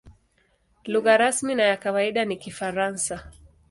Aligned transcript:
Lugha 0.85 1.17
rasmi 1.17 1.55
na 1.55 1.63
ya 1.63 1.77
kawaida 1.77 2.25
ni 2.25 2.37
Kifaransa. 2.37 3.31